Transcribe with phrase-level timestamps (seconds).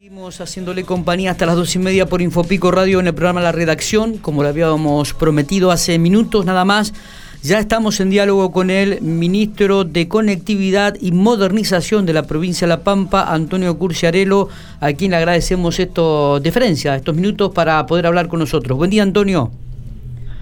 [0.00, 3.50] Seguimos haciéndole compañía hasta las dos y media por Infopico Radio en el programa La
[3.50, 6.94] Redacción, como lo habíamos prometido hace minutos nada más.
[7.42, 12.74] Ya estamos en diálogo con el ministro de Conectividad y Modernización de la provincia de
[12.74, 14.48] La Pampa, Antonio Curciarello,
[14.78, 18.78] a quien le agradecemos esto deferencia, estos minutos para poder hablar con nosotros.
[18.78, 19.50] Buen día, Antonio.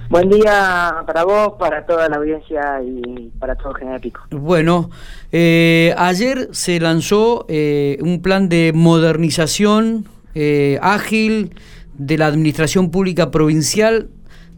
[0.09, 4.00] Buen día para vos, para toda la audiencia y para todo General.
[4.30, 4.91] Bueno,
[5.32, 11.55] eh, ayer se lanzó eh, un plan de modernización eh, ágil
[11.95, 14.09] de la administración pública provincial.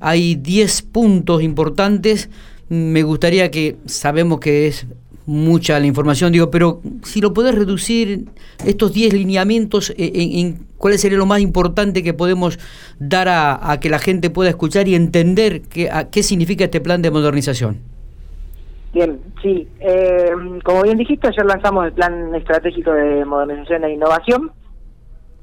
[0.00, 2.28] Hay 10 puntos importantes.
[2.68, 4.86] Me gustaría que, sabemos que es
[5.28, 8.24] mucha la información, digo, pero si lo podés reducir,
[8.64, 12.58] estos 10 lineamientos, eh, en, cuál sería lo más importante que podemos
[12.98, 17.10] dar a, que la gente pueda escuchar y entender qué, qué significa este plan de
[17.10, 17.76] modernización.
[18.94, 19.68] Bien, sí.
[19.80, 20.30] Eh,
[20.64, 24.50] como bien dijiste, ayer lanzamos el Plan Estratégico de Modernización e Innovación,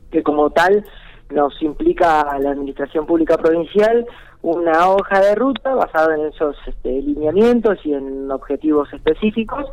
[0.10, 0.84] que como tal
[1.30, 4.04] nos implica a la Administración Pública Provincial
[4.46, 9.66] una hoja de ruta basada en esos este, lineamientos y en objetivos específicos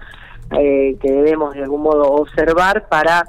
[0.59, 3.23] eh, que debemos de algún modo observar para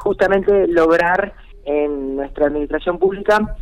[0.00, 3.56] justamente lograr en nuestra administración pública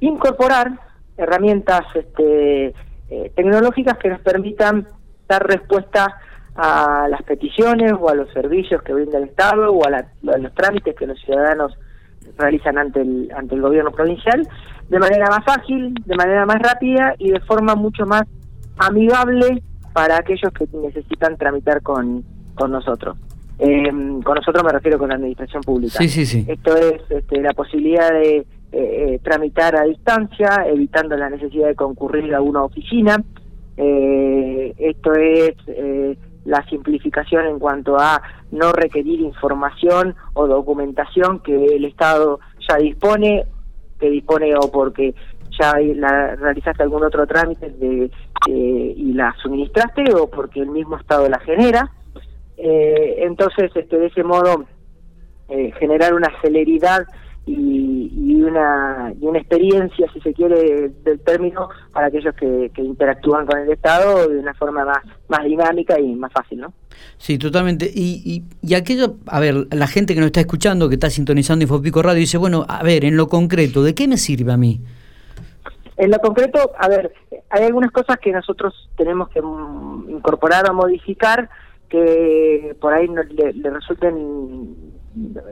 [0.00, 0.72] incorporar
[1.16, 2.74] herramientas este,
[3.08, 4.86] eh, tecnológicas que nos permitan
[5.26, 6.20] dar respuesta
[6.54, 10.04] a las peticiones o a los servicios que brinda el Estado o a
[10.36, 11.72] los trámites que los ciudadanos
[12.36, 14.46] realizan ante el, ante el gobierno provincial
[14.88, 18.24] de manera más ágil, de manera más rápida y de forma mucho más
[18.78, 23.16] amigable para aquellos que necesitan tramitar con, con nosotros.
[23.58, 23.88] Eh,
[24.24, 25.98] con nosotros me refiero con la administración pública.
[25.98, 26.44] Sí, sí, sí.
[26.48, 31.76] Esto es este, la posibilidad de eh, eh, tramitar a distancia, evitando la necesidad de
[31.76, 33.22] concurrir a una oficina.
[33.76, 35.54] esto es
[36.44, 43.46] la simplificación en cuanto a no requerir información o documentación que el Estado ya dispone,
[43.98, 45.14] que dispone o porque
[45.58, 47.72] ya la, realizaste algún otro trámite
[48.46, 51.90] y la suministraste o porque el mismo Estado la genera.
[52.56, 54.64] Eh, entonces, este, de ese modo,
[55.48, 57.06] eh, generar una celeridad
[57.46, 63.58] y, una, y una experiencia, si se quiere, del término para aquellos que, interactúan con
[63.58, 66.72] el Estado de una forma más, más dinámica y más fácil, ¿no?
[67.18, 67.90] Sí, totalmente.
[67.92, 72.02] Y, y, aquello, a ver, la gente que nos está escuchando, que está sintonizando Infopico
[72.02, 74.80] Radio, dice, bueno, a ver, en lo concreto, ¿de qué me sirve a mí?
[75.96, 77.12] En lo concreto, a ver,
[77.50, 81.48] hay algunas cosas que nosotros tenemos que incorporar o modificar
[81.88, 84.93] que por ahí le resulten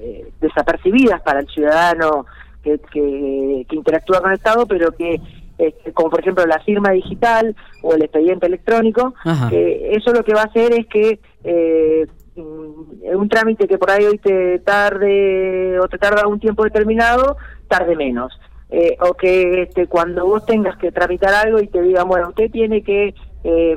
[0.01, 2.27] eh, desapercibidas para el ciudadano
[2.63, 5.21] que, que, interactúa con el Estado, pero que,
[5.59, 9.15] este, como por ejemplo la firma digital o el expediente electrónico,
[9.51, 14.19] eso lo que va a hacer es que eh, un trámite que por ahí hoy
[14.19, 17.37] te tarde o te tarda un tiempo determinado,
[17.69, 18.33] tarde menos.
[18.71, 22.51] Eh, o que este, cuando vos tengas que tramitar algo y te digan, bueno, usted
[22.51, 23.77] tiene que eh,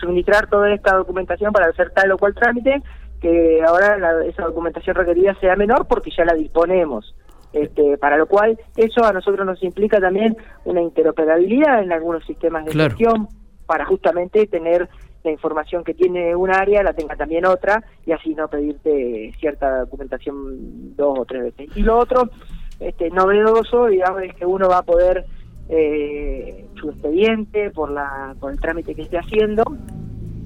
[0.00, 2.80] suministrar toda esta documentación para hacer tal o cual trámite,
[3.20, 7.14] que ahora esa documentación requerida sea menor porque ya la disponemos.
[7.52, 12.64] Este, para lo cual eso a nosotros nos implica también una interoperabilidad en algunos sistemas
[12.64, 13.28] de gestión
[13.66, 14.88] para justamente tener
[15.24, 19.80] la información que tiene un área la tenga también otra y así no pedirte cierta
[19.80, 21.76] documentación dos o tres veces.
[21.76, 22.30] Y lo otro,
[22.78, 25.26] este, novedoso, digamos, es que uno va a poder
[25.68, 29.62] eh, su expediente por la por el trámite que esté haciendo,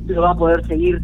[0.07, 1.01] lo va a poder seguir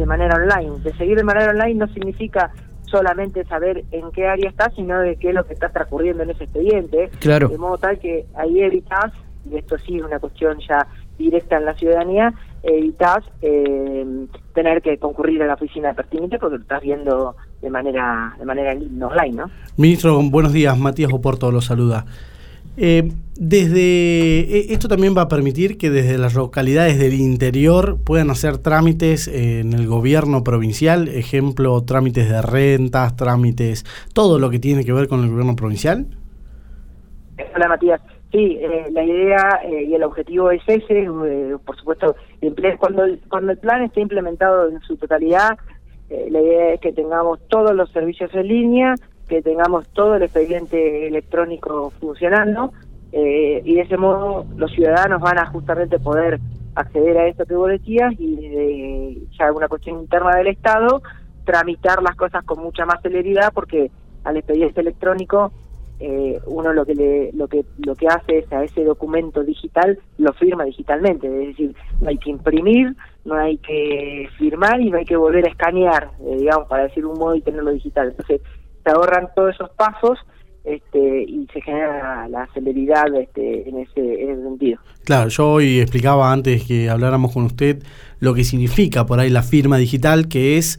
[0.00, 0.82] de manera online.
[0.82, 2.50] De seguir de manera online no significa
[2.84, 6.30] solamente saber en qué área estás, sino de qué es lo que está transcurriendo en
[6.30, 7.10] ese expediente.
[7.20, 7.48] Claro.
[7.48, 9.12] De modo tal que ahí evitas,
[9.48, 10.86] y esto sí es una cuestión ya
[11.18, 16.62] directa en la ciudadanía, evitas eh, tener que concurrir a la oficina pertinente porque lo
[16.62, 19.50] estás viendo de manera de manera online, ¿no?
[19.76, 20.78] Ministro, buenos días.
[20.78, 22.06] Matías Oporto lo saluda.
[22.82, 28.30] Eh, desde e, esto también va a permitir que desde las localidades del interior puedan
[28.30, 34.86] hacer trámites en el gobierno provincial, ejemplo, trámites de rentas, trámites, todo lo que tiene
[34.86, 36.06] que ver con el gobierno provincial.
[37.54, 38.00] Hola Matías,
[38.32, 41.06] sí, eh, la idea eh, y el objetivo es ese,
[41.66, 42.16] por supuesto,
[42.78, 45.58] cuando el, cuando el plan esté implementado en su totalidad,
[46.08, 48.94] la idea es que tengamos todos los servicios en línea,
[49.30, 52.72] que tengamos todo el expediente electrónico funcionando
[53.12, 56.40] eh, y de ese modo los ciudadanos van a justamente poder
[56.74, 61.00] acceder a esto que vos decías y de ya una cuestión interna del Estado
[61.44, 63.92] tramitar las cosas con mucha más celeridad porque
[64.24, 65.52] al expediente electrónico
[66.00, 69.96] eh, uno lo que le, lo que lo que hace es a ese documento digital
[70.18, 74.98] lo firma digitalmente es decir no hay que imprimir no hay que firmar y no
[74.98, 78.08] hay que volver a escanear eh, digamos para decir un modo y tenerlo digital.
[78.08, 78.40] Entonces
[78.84, 80.18] se ahorran todos esos pasos
[80.64, 84.80] este, y se genera la celeridad este, en, ese, en sentido.
[85.04, 87.82] Claro, yo hoy explicaba antes que habláramos con usted
[88.18, 90.78] lo que significa por ahí la firma digital, que es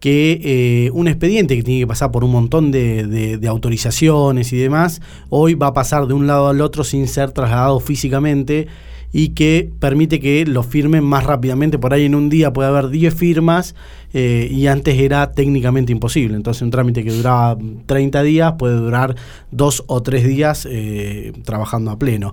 [0.00, 3.06] que eh, un expediente que tiene que pasar por un montón de,
[3.38, 5.00] de, autorizaciones y demás,
[5.30, 8.66] hoy va a pasar de un lado al otro sin ser trasladado físicamente
[9.12, 11.78] y que permite que lo firmen más rápidamente.
[11.78, 13.74] Por ahí en un día puede haber 10 firmas
[14.14, 16.36] eh, y antes era técnicamente imposible.
[16.36, 19.14] Entonces un trámite que duraba 30 días puede durar
[19.50, 22.32] dos o tres días eh, trabajando a pleno.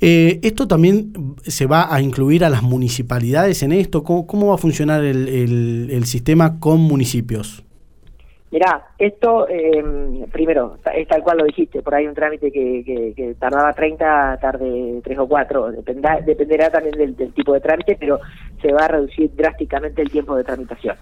[0.00, 4.04] Eh, ¿Esto también se va a incluir a las municipalidades en esto?
[4.04, 7.64] ¿Cómo, va a funcionar el sistema con municipios?
[8.50, 12.82] Mirá, esto, eh, primero, es tal cual lo dijiste, por ahí un trámite que,
[13.14, 18.18] que, tardaba 30, tarde 3 o 4, dependerá también del, tipo de trámite, pero
[18.60, 20.96] se va a reducir drásticamente el tiempo de tramitación.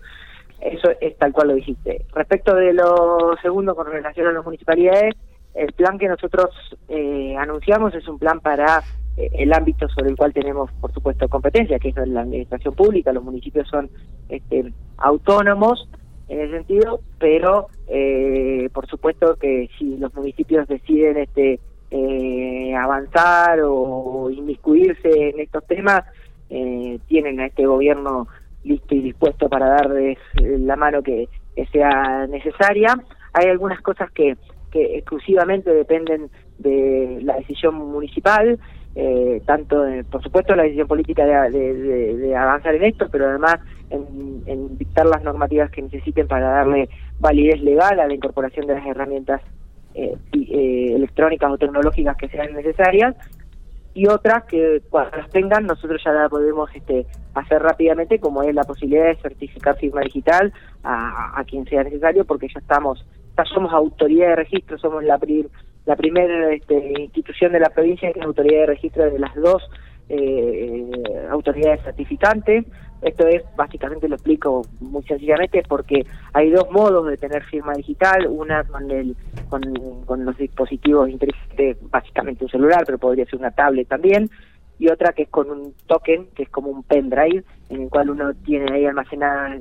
[0.60, 2.04] Eso es tal cual lo dijiste.
[2.12, 5.14] Respecto de lo segundo con relación a las municipalidades,
[5.54, 6.50] el plan que nosotros
[6.88, 8.82] eh, anunciamos es un plan para
[9.16, 13.10] eh, el ámbito sobre el cual tenemos, por supuesto, competencia, que es la administración pública,
[13.12, 13.88] los municipios son
[14.28, 15.88] este, autónomos,
[16.28, 21.58] en ese sentido, pero eh, por supuesto que si los municipios deciden este
[21.90, 26.02] eh, avanzar o inmiscuirse en estos temas,
[26.50, 28.28] eh, tienen a este gobierno
[28.64, 31.28] listo y dispuesto para darles la mano que,
[31.72, 32.94] sea necesaria.
[33.32, 34.36] Hay algunas cosas que,
[34.70, 38.60] que exclusivamente dependen de la decisión municipal,
[38.94, 43.56] eh, tanto, por supuesto, la decisión política de, avanzar en esto, pero además
[43.90, 44.04] en,
[44.56, 49.40] dictar las normativas que necesiten para darle validez legal a la incorporación de las herramientas
[49.94, 53.16] eh, eh, electrónicas o tecnológicas que sean necesarias.
[53.94, 58.54] Y otras que cuando las tengan nosotros ya la podemos este, hacer rápidamente como es
[58.54, 60.52] la posibilidad de certificar firma digital
[60.84, 63.04] a, a quien sea necesario porque ya estamos
[63.36, 65.18] ya somos autoridad de registro somos la
[65.86, 69.68] la primera este, institución de la provincia que es autoridad de registro de las dos
[71.30, 72.64] autoridades certificantes.
[73.02, 78.26] Esto es, básicamente lo explico muy sencillamente, porque hay dos modos de tener firma digital,
[78.28, 79.16] una con, el,
[79.48, 84.28] con, los dispositivos inteligentes, básicamente un celular, pero podría ser una tablet también,
[84.80, 88.10] y otra que es con un token, que es como un pendrive, en el cual
[88.10, 89.60] uno tiene ahí almacenada,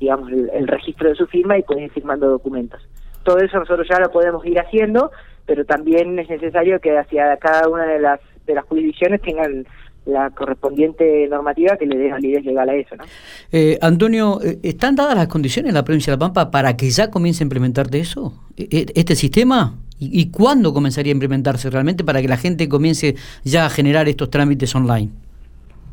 [0.00, 2.80] digamos, el registro de su firma y puede ir firmando documentos.
[3.22, 5.12] Todo eso nosotros ya lo podemos ir haciendo,
[5.46, 9.66] pero también es necesario que hacia cada una de las de las jurisdicciones tengan
[10.04, 12.96] la correspondiente normativa que le dé validez legal a eso.
[12.96, 13.04] ¿no?
[13.52, 16.90] Eh, Antonio, eh, ¿están dadas las condiciones en la provincia de La Pampa para que
[16.90, 19.74] ya comience a implementar eso, e, e, este sistema?
[20.04, 24.30] ¿Y, cuándo comenzaría a implementarse realmente para que la gente comience ya a generar estos
[24.30, 25.10] trámites online?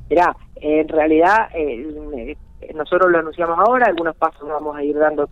[0.10, 2.36] Mirá, en realidad eh,
[2.74, 5.30] nosotros lo anunciamos ahora, algunos pasos vamos a ir dando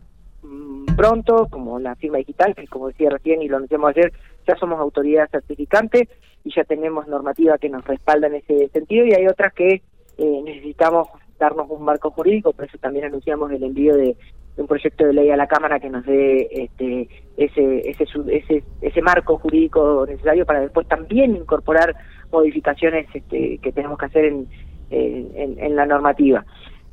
[0.48, 4.14] Mm, pronto, como la firma digital, que como decía recién y lo anunciamos ayer,
[4.48, 6.08] ya somos autoridad certificante
[6.44, 9.82] y ya tenemos normativa que nos respalda en ese sentido y hay otras que
[10.18, 11.08] eh, necesitamos
[11.40, 14.16] darnos un marco jurídico, por eso también anunciamos el envío de,
[14.58, 17.08] un proyecto de ley a la Cámara que nos dé este,
[17.38, 21.96] ese, ese, ese, ese marco jurídico necesario para después también incorporar
[22.32, 24.48] modificaciones este, que tenemos que hacer en,
[24.90, 26.44] en, la normativa.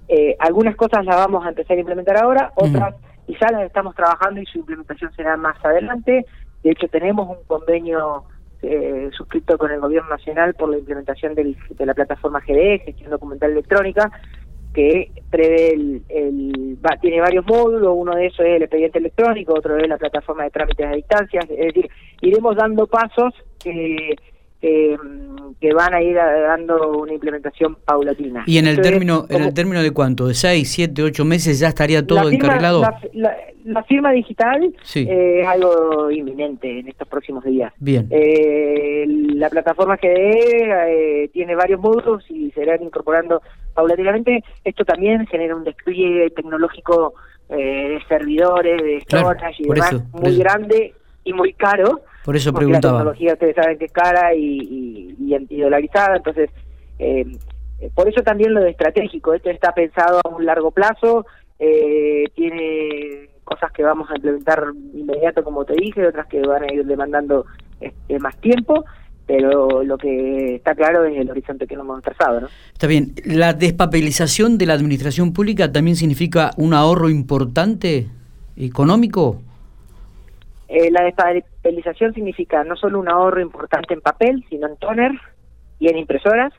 [0.09, 2.95] Eh, algunas cosas las vamos a empezar a implementar ahora, otras
[3.29, 6.27] ya las estamos trabajando y su implementación será más adelante.
[6.63, 8.25] De hecho, tenemos un convenio
[8.65, 13.53] eh, suscrito con el Gobierno Nacional por la implementación de la plataforma GDE, Gestión Documental
[13.53, 14.11] Electrónica,
[14.75, 15.73] que prevé
[16.09, 20.45] el, tiene varios módulos, uno de esos es el expediente electrónico, otro es la plataforma
[20.45, 21.89] de trámites a distancia, es decir,
[22.21, 23.33] iremos dando pasos
[24.65, 24.97] que
[25.61, 28.45] que van a ir dando una implementación paulatina.
[28.47, 30.27] ¿Y en el término en el término de cuánto?
[30.27, 32.83] ¿De 6, 7, 8 meses ya estaría todo encarrilado?
[33.65, 37.73] La, firma digital eh, es algo inminente en estos próximos días.
[37.79, 38.07] Bien.
[38.11, 43.41] Eh, la plataforma GDE eh, tiene varios módulos y se irán incorporando
[43.73, 44.45] paulatinamente.
[44.65, 47.15] Esto también genera un despliegue tecnológico
[47.49, 52.95] de servidores, de storage y demás muy grande y muy caro por eso preguntaba.
[52.95, 56.49] La tecnología ustedes saben que es cara y, y, dolarizada, entonces,
[56.99, 57.37] eh,
[57.95, 59.35] por eso también lo de estratégico.
[59.35, 61.27] Esto está pensado a un largo plazo,
[61.59, 64.65] eh, tiene cosas que vamos a implementar
[64.95, 67.45] inmediato, como te dije, otras que van a ir demandando
[67.81, 68.85] este, más tiempo
[69.27, 72.43] pero lo que está claro es el horizonte que nos hemos trazado.
[72.43, 72.49] ¿no?
[72.75, 73.15] Está bien.
[73.25, 78.07] ¿La despapelización de la administración pública también significa un ahorro importante
[78.55, 79.41] económico?
[80.75, 85.13] Eh, la despapelización significa no solo un ahorro importante en papel, sino en toner
[85.79, 86.53] y en impresoras,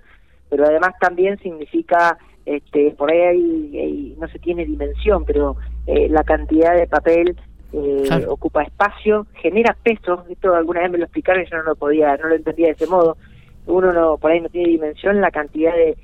[0.49, 6.73] pero además también significa, este, por ahí no se tiene dimensión, pero eh, la cantidad
[6.75, 7.35] de papel
[7.73, 11.75] eh, ocupa espacio, genera peso, esto alguna vez me lo explicaron y yo no lo
[11.75, 13.17] podía, no lo entendía de ese modo,
[13.65, 15.97] uno no por ahí no tiene dimensión la cantidad de,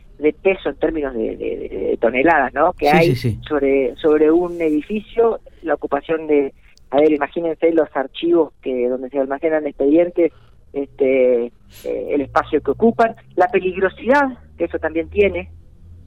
[0.43, 2.73] peso en términos de, toneladas, ¿no?
[2.73, 6.53] Que hay sobre sobre un edificio, la ocupación de,
[6.91, 10.31] a ver, imagínense los archivos que donde se almacenan expedientes,
[10.73, 15.49] este, eh, el espacio que ocupan, la peligrosidad que eso también tiene,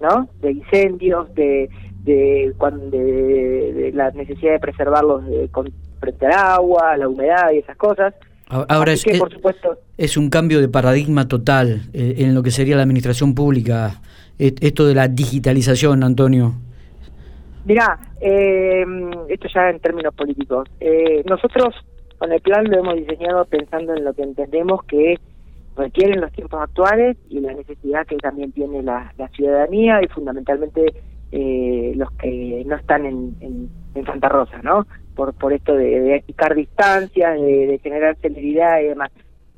[0.01, 0.29] ¿no?
[0.41, 1.69] De incendios, de
[2.05, 2.53] de,
[2.91, 8.15] de, la necesidad de preservarlos de, con, frente al agua, la humedad y esas cosas.
[8.47, 12.51] Ahora es, que, por supuesto, es un cambio de paradigma total eh, en lo que
[12.51, 14.03] sería la administración pública,
[14.39, 16.55] esto de la digitalización, Antonio.
[17.65, 18.85] Mirá, eh,
[19.29, 20.69] esto ya en términos políticos.
[20.81, 21.75] Eh, nosotros
[22.19, 25.19] con el plan lo hemos diseñado pensando en lo que entendemos que
[25.77, 30.93] requieren los tiempos actuales y la necesidad que también tiene la ciudadanía y fundamentalmente
[31.37, 33.69] eh, los que no están en,
[34.07, 34.87] Santa Rosa, ¿no?
[35.17, 39.11] Por, por esto de, de achicar distancias, de, generar celeridad y demás.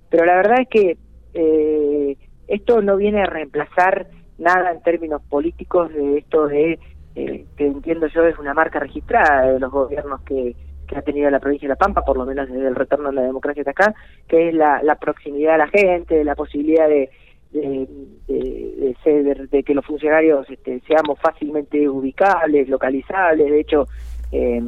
[0.09, 0.97] Pero la verdad es que
[1.35, 2.17] eh,
[2.49, 4.07] esto no viene a reemplazar
[4.39, 6.79] nada en términos políticos de esto de,
[7.17, 10.55] eh, que entiendo yo es una marca registrada de los gobiernos que,
[10.87, 13.17] que ha tenido la provincia de La Pampa, por lo menos desde el retorno de
[13.17, 13.95] la democracia de acá,
[14.29, 17.11] que es la, la proximidad a la gente, la posibilidad de,
[17.53, 17.89] de,
[18.29, 23.51] de, de, que los funcionarios este, seamos fácilmente ubicables, localizables.
[23.51, 23.89] De hecho,
[24.31, 24.63] eh,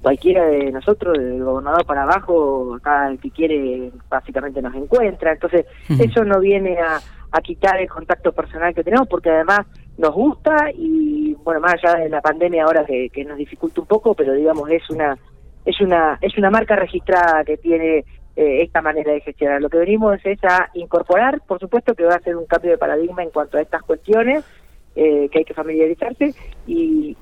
[0.00, 5.32] cualquiera de nosotros, del gobernador para abajo, acá el que quiere básicamente nos encuentra.
[5.32, 5.66] Entonces,
[5.98, 7.00] eso no viene a,
[7.32, 9.66] a quitar el contacto personal que tenemos, porque además
[9.98, 14.14] nos gusta y, bueno, más allá de la pandemia ahora que, nos dificulta un poco,
[14.14, 15.16] pero digamos, es una
[15.64, 17.98] es una es una marca registrada que tiene
[18.34, 19.60] eh, esta manera de gestionar.
[19.60, 22.78] Lo que venimos es a incorporar, por supuesto que va a ser un cambio de
[22.78, 24.44] paradigma en cuanto a estas cuestiones,
[24.96, 26.34] eh, que hay que familiarizarse,
[26.66, 27.16] y,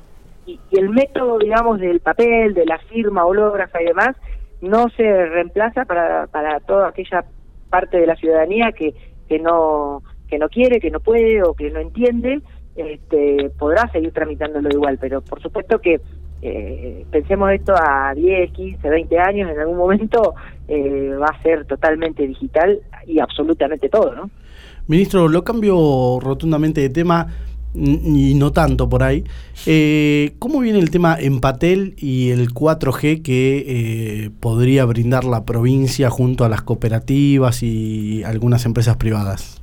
[0.46, 4.16] y, el método, digamos, del papel, de la firma hológrafa y demás,
[4.60, 7.24] no se reemplaza para, para toda aquella
[7.68, 8.94] parte de la ciudadanía que,
[9.28, 12.40] que no que no quiere, que no puede o que no entiende,
[12.80, 16.00] este, podrá seguir tramitándolo igual, pero por supuesto que
[16.42, 20.34] eh, pensemos esto a 10, 15, 20 años, en algún momento
[20.68, 24.30] eh, va a ser totalmente digital y absolutamente todo, ¿no?
[24.87, 27.28] Ministro, lo cambio rotundamente de tema
[27.75, 29.25] y no tanto por ahí.
[29.66, 33.64] Eh, ¿Cómo viene el tema Empatel y el 4G que
[34.25, 39.60] eh, podría brindar la provincia junto a las cooperativas y algunas empresas privadas?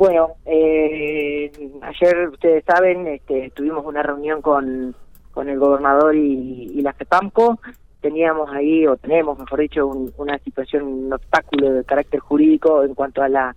[0.00, 1.52] Bueno, eh,
[1.82, 4.94] ayer ustedes saben, este, tuvimos una reunión con
[5.30, 7.60] con el gobernador y, la FEPAMCO,
[8.00, 13.22] teníamos ahí, o tenemos, mejor dicho, una situación, un obstáculo de carácter jurídico en cuanto
[13.22, 13.54] a la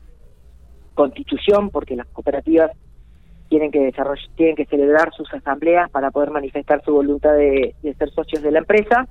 [0.96, 2.72] constitución, porque las cooperativas
[3.48, 8.10] tienen que desarrollar, tienen que celebrar sus asambleas para poder manifestar su voluntad de, ser
[8.10, 9.08] socios de la empresa,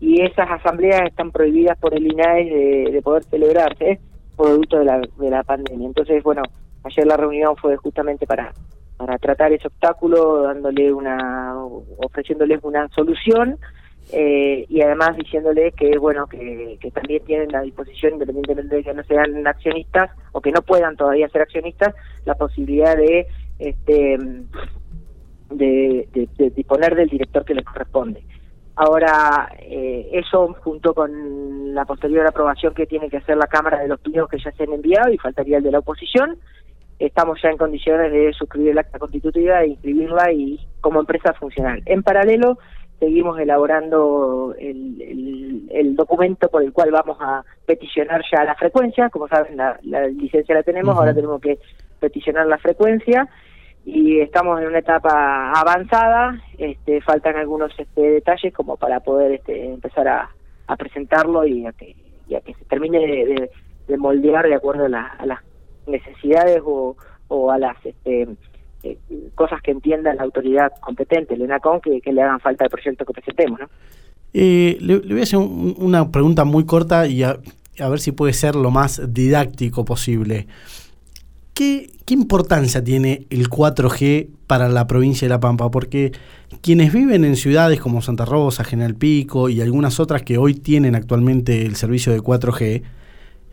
[0.00, 4.00] y esas asambleas están prohibidas por el INAE de, poder celebrarse
[4.36, 5.86] producto de la, de la pandemia.
[5.86, 6.42] Entonces, bueno,
[6.84, 8.52] ayer la reunión fue justamente para
[8.96, 11.56] para tratar ese obstáculo, dándole una,
[11.96, 13.58] ofreciéndoles una solución
[14.12, 18.94] eh, y además diciéndoles que bueno que, que también tienen la disposición, independientemente de que
[18.94, 23.26] no sean accionistas o que no puedan todavía ser accionistas, la posibilidad de
[23.58, 24.18] este
[25.50, 28.24] de, disponer del director que les corresponde.
[28.74, 33.88] Ahora, eh, eso junto con la posterior aprobación que tiene que hacer la Cámara de
[33.88, 36.38] los Pliegos que ya se han enviado y faltaría el de la oposición,
[37.06, 41.82] estamos ya en condiciones de suscribir el acta constitutiva e inscribirla y como empresa funcional.
[41.86, 42.58] En paralelo,
[42.98, 49.26] seguimos elaborando el, el, documento por el cual vamos a peticionar ya la frecuencia, como
[49.26, 51.58] saben la, licencia la tenemos, ahora tenemos que
[51.98, 53.28] peticionar la frecuencia.
[53.84, 59.72] Y estamos en una etapa avanzada, este, faltan algunos este, detalles como para poder este,
[59.72, 60.30] empezar a,
[60.68, 61.96] a presentarlo y a que,
[62.28, 63.50] y a que se termine de,
[63.88, 65.40] de, moldear de acuerdo a, la, a las
[65.86, 66.96] necesidades o,
[67.50, 68.28] a las este,
[68.82, 68.98] eh,
[69.34, 73.12] cosas que entienda la autoridad competente, el ENACON, que, le hagan falta al proyecto que
[73.12, 73.60] presentemos.
[73.60, 73.68] ¿no?
[74.34, 77.38] Eh, le, voy a hacer una pregunta muy corta y a,
[77.78, 80.46] ver si puede ser lo más didáctico posible.
[81.54, 85.70] ¿Qué, ¿Qué importancia tiene el 4G para la provincia de La Pampa?
[85.70, 86.12] Porque
[86.60, 90.94] quienes viven en ciudades como Santa Rosa, General Pico y algunas otras que hoy tienen
[90.94, 92.82] actualmente el servicio de 4G,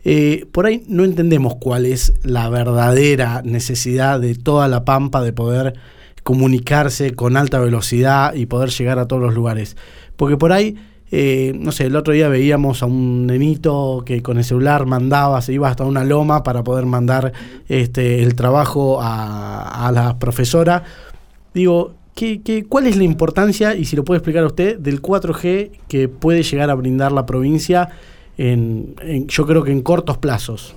[0.04, 5.32] eh, por ahí no entendemos cuál es la verdadera necesidad de toda la pampa de
[5.32, 5.74] poder
[6.22, 9.76] comunicarse con alta velocidad y poder llegar a todos los lugares.
[10.16, 10.76] Porque por ahí,
[11.10, 15.40] eh, no sé, el otro día veíamos a un nenito que con el celular mandaba,
[15.42, 17.32] se iba hasta una loma para poder mandar
[17.68, 20.84] este, el trabajo a, a la profesora.
[21.52, 26.08] Digo, ¿qué, cuál es la importancia, y si lo puede explicar usted, del 4G que
[26.08, 27.88] puede llegar a brindar la provincia
[28.40, 28.94] en,
[29.26, 30.74] yo creo que en cortos plazos?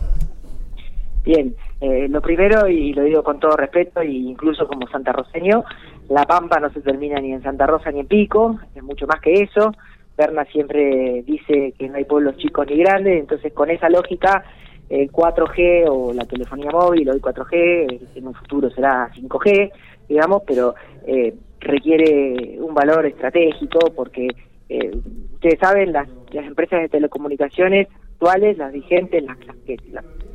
[1.24, 5.64] Bien, eh, lo primero, y lo digo con todo respeto, e incluso como santarroseño,
[6.10, 9.22] la Pampa no se termina ni en Santa Rosa ni en Pico, es mucho más
[9.22, 9.72] que eso.
[10.18, 14.44] Berna siempre dice que no hay pueblos chicos ni grandes, entonces con esa lógica
[14.90, 19.72] el 4G o la telefonía móvil, hoy 4G, en un futuro será 5G,
[20.10, 20.76] digamos, pero
[21.08, 24.28] eh, requiere un valor estratégico porque
[24.74, 24.92] eh,
[25.36, 29.38] ustedes saben, las, las empresas de telecomunicaciones actuales, las vigentes, las,
[29.68, 29.78] que,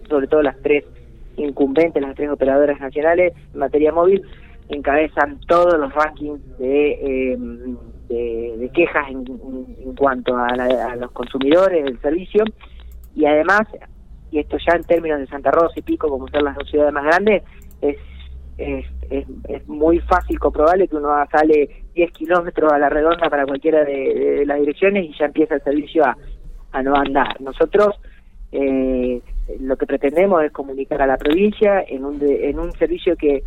[0.08, 0.84] sobre todo las tres
[1.36, 4.22] incumbentes, las tres operadoras nacionales en materia móvil,
[4.68, 7.76] encabezan todos los rankings de, em,
[8.08, 9.24] de, quejas en,
[9.96, 12.44] cuanto a, a, los consumidores del servicio.
[13.16, 13.62] Y además,
[14.30, 16.92] y esto ya en términos de Santa Rosa y Pico, como son las dos ciudades
[16.92, 17.42] más grandes,
[17.80, 17.96] es,
[18.56, 23.84] es, es, muy fácil comprobable que uno sale 10 kilómetros a la redonda para cualquiera
[23.84, 26.16] de, las direcciones y ya empieza el servicio a,
[26.82, 27.40] no andar.
[27.40, 27.96] Nosotros
[28.52, 29.20] eh,
[29.58, 33.42] lo que pretendemos es comunicar a la provincia en un, en un servicio que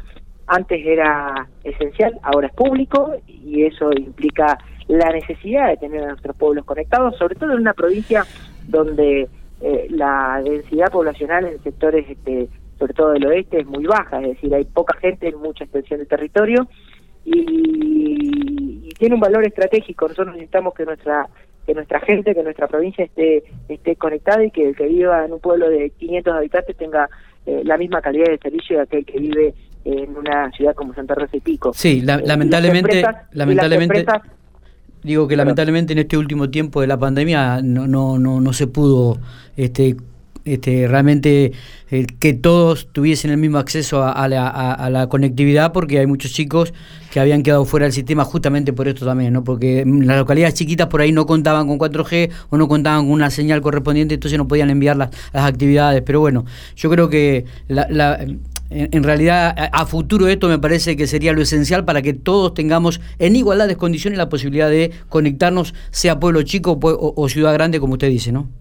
[0.47, 4.57] antes era esencial, ahora es público y eso implica
[4.89, 8.25] la necesidad de tener a nuestros pueblos conectados, sobre todo en una provincia
[8.67, 9.29] donde
[9.61, 14.29] eh, la densidad poblacional en sectores, este, sobre todo del oeste, es muy baja, es
[14.29, 16.67] decir, hay poca gente en mucha extensión del territorio
[17.23, 18.30] y
[19.01, 20.07] tiene un valor estratégico.
[20.07, 21.27] Nosotros necesitamos que nuestra
[21.65, 25.33] que nuestra gente, que nuestra provincia esté esté conectada y que el que viva en
[25.33, 27.09] un pueblo de 500 habitantes tenga
[27.47, 29.55] eh, la misma calidad de servicio de aquel que vive
[29.85, 31.73] en una ciudad como Santa Rosa y Pico.
[31.73, 34.05] Sí, eh, lamentablemente, lamentablemente
[35.01, 38.67] digo que lamentablemente en este último tiempo de la pandemia no no no, no se
[38.67, 39.17] pudo
[39.57, 39.95] este
[40.45, 41.51] este, realmente
[41.91, 46.73] eh, que todos tuviesen el mismo acceso a, la, la, conectividad porque hay muchos chicos
[47.11, 49.43] que habían quedado fuera del sistema justamente por esto también, ¿no?
[49.43, 53.29] porque las localidades chiquitas por ahí no contaban con 4G o no contaban con una
[53.29, 58.17] señal correspondiente, entonces no podían enviar las, actividades, pero bueno, yo creo que la,
[58.69, 63.01] en, realidad a, futuro esto me parece que sería lo esencial para que todos tengamos
[63.19, 67.79] en igualdad de condiciones la posibilidad de conectarnos, sea pueblo chico o, o ciudad grande,
[67.79, 68.60] como usted dice, ¿no?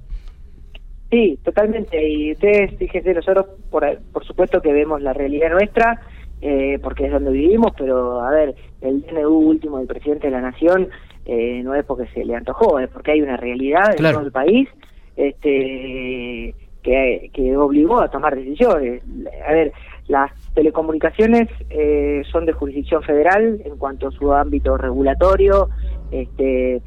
[1.11, 2.09] Sí, totalmente.
[2.09, 6.01] Y ustedes, fíjense, nosotros por, por supuesto que vemos la realidad nuestra,
[6.41, 10.41] eh, porque es donde vivimos, pero a ver, el DNU último del presidente de la
[10.41, 10.89] Nación
[11.27, 14.33] eh, no es porque se le antojó, es porque hay una realidad en todo el
[14.33, 14.69] país
[15.17, 19.03] este, que, que obligó a tomar decisiones.
[19.47, 19.73] A ver,
[20.09, 25.69] las telecomunicaciones eh, son de jurisdicción federal en cuanto a su ámbito regulatorio,
[26.11, 26.81] este,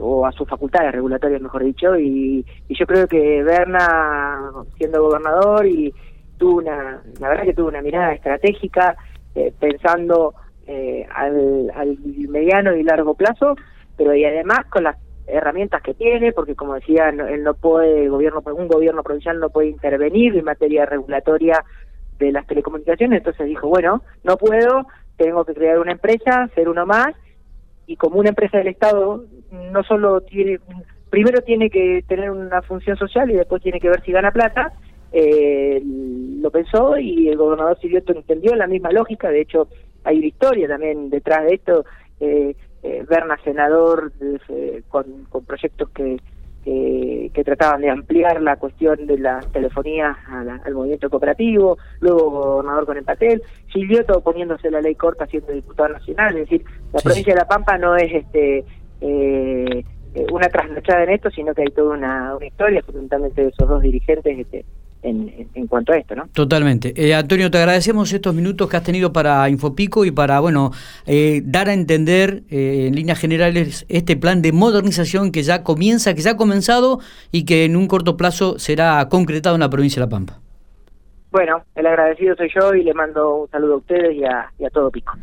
[0.00, 5.92] o a sus facultades regulatorias, mejor dicho, y, yo creo que Berna, siendo gobernador, y
[6.38, 8.96] tuvo una, la verdad que tuvo una mirada estratégica,
[9.34, 10.34] eh, pensando
[10.66, 13.56] eh, al, mediano y largo plazo,
[13.96, 18.42] pero y además con las herramientas que tiene, porque como decía, él no puede, gobierno,
[18.44, 21.64] un gobierno provincial no puede intervenir en materia regulatoria
[22.18, 26.86] de las telecomunicaciones, entonces dijo, bueno, no puedo, tengo que crear una empresa, ser uno
[26.86, 27.14] más,
[27.86, 30.58] y como una empresa del Estado no solo tiene,
[31.10, 34.72] primero tiene que tener una función social y después tiene que ver si gana plata,
[35.12, 39.68] eh, lo pensó y el gobernador Silvio entendió la misma lógica, de hecho
[40.04, 41.84] hay una historia también detrás de esto,
[42.20, 44.12] eh, eh Berna senador
[44.48, 46.16] eh, con, con proyectos que
[46.64, 52.96] que, trataban de ampliar la cuestión de las telefonías al movimiento cooperativo, luego gobernador con
[52.96, 57.34] el Patel, Silvioto oponiéndose a la ley corta siendo diputado nacional, es decir, la provincia
[57.34, 58.64] de La Pampa no es este
[59.00, 59.84] eh,
[60.30, 63.82] una trasnochada en esto, sino que hay toda una, una historia, fundamentalmente de esos dos
[63.82, 64.64] dirigentes este,
[65.02, 66.28] en, en, cuanto a esto, ¿no?
[66.32, 66.92] Totalmente.
[66.96, 70.70] Eh, Antonio, te agradecemos estos minutos que has tenido para Infopico y para, bueno,
[71.06, 76.14] eh, dar a entender eh, en líneas generales este plan de modernización que ya comienza,
[76.14, 80.00] que ya ha comenzado y que en un corto plazo será concretado en la provincia
[80.00, 80.40] de La Pampa.
[81.32, 84.66] Bueno, el agradecido soy yo y le mando un saludo a ustedes y a, y
[84.66, 85.14] a todo Pico.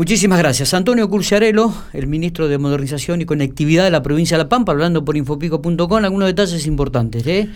[0.00, 0.72] Muchísimas gracias.
[0.72, 5.04] Antonio Curciarello, el ministro de Modernización y Conectividad de la provincia de La Pampa, hablando
[5.04, 7.26] por infopico.com, algunos detalles importantes.
[7.26, 7.50] ¿eh?